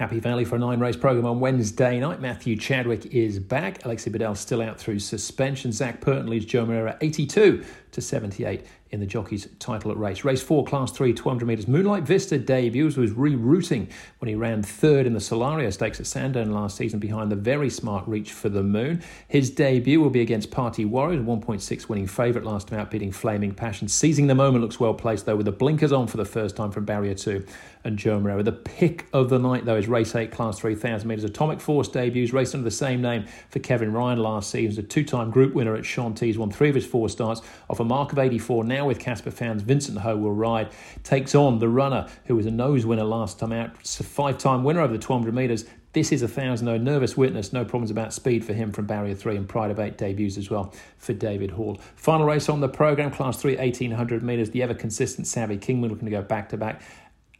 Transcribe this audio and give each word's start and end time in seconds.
Happy 0.00 0.18
Valley 0.18 0.46
for 0.46 0.56
a 0.56 0.58
nine 0.58 0.80
race 0.80 0.96
program 0.96 1.26
on 1.26 1.40
Wednesday 1.40 2.00
night. 2.00 2.22
Matthew 2.22 2.56
Chadwick 2.56 3.04
is 3.14 3.38
back. 3.38 3.82
Alexi 3.82 4.10
Badel 4.10 4.34
still 4.34 4.62
out 4.62 4.78
through 4.78 4.98
suspension. 4.98 5.72
Zac 5.72 6.00
Purton 6.00 6.26
leads 6.26 6.46
Joe 6.46 6.64
Moreira 6.64 6.96
82 7.02 7.62
to 7.92 8.00
78 8.00 8.64
in 8.90 8.98
the 8.98 9.06
jockey's 9.06 9.46
title 9.58 9.90
at 9.90 9.96
race. 9.96 10.24
Race 10.24 10.42
4, 10.42 10.64
Class 10.64 10.90
3, 10.90 11.12
200 11.12 11.46
metres. 11.46 11.68
Moonlight 11.68 12.02
Vista 12.02 12.38
debuts, 12.38 12.96
was 12.96 13.12
rerouting 13.12 13.88
when 14.18 14.28
he 14.28 14.34
ran 14.34 14.62
third 14.62 15.06
in 15.06 15.12
the 15.12 15.20
Solario 15.20 15.72
Stakes 15.72 16.00
at 16.00 16.06
Sandown 16.06 16.50
last 16.50 16.76
season 16.76 16.98
behind 16.98 17.30
the 17.30 17.36
very 17.36 17.70
smart 17.70 18.06
Reach 18.08 18.32
for 18.32 18.48
the 18.48 18.62
Moon. 18.62 19.02
His 19.28 19.50
debut 19.50 20.00
will 20.00 20.10
be 20.10 20.20
against 20.20 20.50
Party 20.50 20.84
Warrior, 20.84 21.20
1.6 21.20 21.88
winning 21.88 22.08
favourite 22.08 22.44
last 22.44 22.68
time 22.68 22.80
out, 22.80 22.90
beating 22.90 23.12
Flaming 23.12 23.54
Passion. 23.54 23.86
Seizing 23.86 24.26
the 24.26 24.34
moment 24.34 24.62
looks 24.62 24.80
well 24.80 24.94
placed 24.94 25.26
though 25.26 25.36
with 25.36 25.46
the 25.46 25.52
blinkers 25.52 25.92
on 25.92 26.08
for 26.08 26.16
the 26.16 26.24
first 26.24 26.56
time 26.56 26.72
from 26.72 26.84
Barrier 26.84 27.14
2 27.14 27.44
and 27.84 27.96
Joe 27.96 28.18
Moreira. 28.18 28.42
The 28.42 28.52
pick 28.52 29.06
of 29.12 29.30
the 29.30 29.38
night 29.38 29.64
though 29.64 29.76
is 29.76 29.86
race 29.86 30.14
8, 30.14 30.32
Class 30.32 30.58
3000 30.58 31.06
metres. 31.06 31.24
Atomic 31.24 31.60
Force 31.60 31.88
debuts, 31.88 32.32
raced 32.32 32.54
under 32.54 32.64
the 32.64 32.70
same 32.70 33.00
name 33.00 33.24
for 33.48 33.60
Kevin 33.60 33.92
Ryan 33.92 34.18
last 34.18 34.50
season. 34.50 34.84
A 34.84 34.86
two 34.86 35.04
time 35.04 35.30
group 35.30 35.54
winner 35.54 35.76
at 35.76 35.84
Chantilly, 35.84 36.36
won 36.36 36.50
three 36.50 36.68
of 36.68 36.74
his 36.74 36.86
four 36.86 37.08
starts 37.08 37.40
off 37.68 37.79
a 37.80 37.84
mark 37.84 38.12
of 38.12 38.18
84. 38.18 38.64
Now 38.64 38.86
with 38.86 38.98
Caspar 38.98 39.30
Fownes, 39.30 39.62
Vincent 39.62 39.98
Ho 39.98 40.16
will 40.16 40.32
ride. 40.32 40.68
Takes 41.02 41.34
on 41.34 41.58
the 41.58 41.68
runner 41.68 42.08
who 42.26 42.36
was 42.36 42.46
a 42.46 42.50
nose 42.50 42.86
winner 42.86 43.04
last 43.04 43.38
time 43.38 43.52
out, 43.52 43.76
five 43.86 44.38
time 44.38 44.64
winner 44.64 44.80
over 44.80 44.92
the 44.92 45.04
1200 45.04 45.34
metres. 45.34 45.64
This 45.92 46.12
is 46.12 46.22
a 46.22 46.28
thousand 46.28 46.66
though. 46.66 46.78
Nervous 46.78 47.16
witness, 47.16 47.52
no 47.52 47.64
problems 47.64 47.90
about 47.90 48.12
speed 48.12 48.44
for 48.44 48.52
him 48.52 48.70
from 48.70 48.86
barrier 48.86 49.14
three 49.14 49.36
and 49.36 49.48
Pride 49.48 49.72
of 49.72 49.80
Eight 49.80 49.98
debuts 49.98 50.38
as 50.38 50.48
well 50.48 50.72
for 50.98 51.14
David 51.14 51.50
Hall. 51.50 51.80
Final 51.96 52.26
race 52.26 52.48
on 52.48 52.60
the 52.60 52.68
programme, 52.68 53.10
class 53.10 53.40
three, 53.40 53.56
1800 53.56 54.22
metres. 54.22 54.50
The 54.50 54.62
ever 54.62 54.74
consistent 54.74 55.26
Savvy 55.26 55.56
Kingman 55.56 55.90
looking 55.90 56.04
to 56.04 56.12
go 56.12 56.22
back 56.22 56.48
to 56.50 56.56
back. 56.56 56.82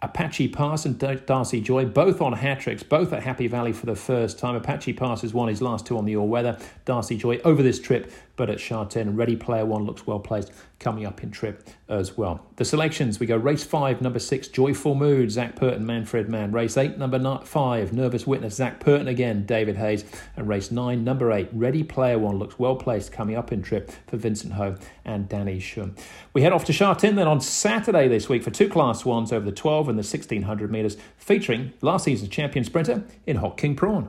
Apache 0.03 0.49
Pass 0.49 0.87
and 0.87 0.99
Darcy 1.27 1.61
Joy, 1.61 1.85
both 1.85 2.23
on 2.23 2.33
hat 2.33 2.61
tricks, 2.61 2.83
both 2.83 3.13
at 3.13 3.23
Happy 3.23 3.47
Valley 3.49 3.73
for 3.73 3.85
the 3.85 3.95
first 3.95 4.39
time. 4.39 4.55
Apache 4.55 4.95
Pass 4.95 5.21
has 5.21 5.35
won 5.35 5.49
his 5.49 5.61
last 5.61 5.85
two 5.85 5.99
on 5.99 6.07
the 6.07 6.17
all 6.17 6.27
weather. 6.27 6.59
Darcy 6.87 7.19
Joy 7.19 7.39
over 7.45 7.63
this 7.63 7.79
trip, 7.79 8.11
but 8.37 8.49
at 8.49 8.59
Sha 8.59 8.85
Tin, 8.85 9.17
Ready 9.17 9.37
Player 9.37 9.67
One 9.67 9.85
looks 9.85 10.07
well 10.07 10.19
placed 10.19 10.53
coming 10.79 11.05
up 11.05 11.23
in 11.23 11.31
trip 11.31 11.69
as 11.91 12.17
well. 12.17 12.47
The 12.57 12.65
selections 12.65 13.21
we 13.21 13.27
go 13.27 13.37
race 13.37 13.63
five, 13.63 14.01
number 14.01 14.19
six, 14.19 14.49
Joyful 14.49 14.95
Mood, 14.95 15.31
Zac 15.31 15.55
Purton, 15.55 15.85
Manfred 15.85 16.31
Man. 16.31 16.51
Race 16.51 16.79
eight, 16.79 16.97
number 16.97 17.21
five, 17.45 17.93
Nervous 17.93 18.27
Witness, 18.27 18.55
Zac 18.55 18.81
Purton 18.81 19.07
again, 19.07 19.45
David 19.45 19.77
Hayes. 19.77 20.07
And 20.37 20.49
race 20.49 20.71
nine, 20.71 21.05
number 21.05 21.31
eight, 21.33 21.51
Ready 21.53 21.85
Player 21.85 22.19
One 22.19 22.39
looks 22.39 22.59
well 22.59 22.77
placed 22.77 23.13
coming 23.13 23.37
up 23.37 23.53
in 23.53 23.63
trip 23.63 23.93
for 24.07 24.17
Vincent 24.17 24.55
Ho 24.55 24.77
and 25.05 25.29
Danny 25.29 25.61
Shum. 25.61 25.95
We 26.33 26.41
head 26.41 26.55
off 26.55 26.65
to 26.65 26.73
Sha 26.73 26.95
Tin 26.95 27.17
then 27.17 27.29
on 27.29 27.43
Saturday 27.43 28.09
this 28.09 28.31
week 28.31 28.43
for 28.43 28.51
two 28.51 28.71
class 28.71 29.05
ones 29.05 29.33
over 29.33 29.45
the 29.45 29.53
12 29.53 29.90
and 29.91 29.99
the 29.99 30.03
1600 30.03 30.71
metres, 30.71 30.97
featuring 31.19 31.75
last 31.83 32.05
season's 32.05 32.31
champion 32.31 32.65
sprinter 32.65 33.05
in 33.27 33.37
Hot 33.37 33.59
King 33.59 33.77
Prawn. 33.77 34.09